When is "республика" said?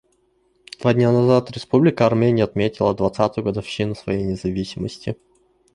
1.51-2.07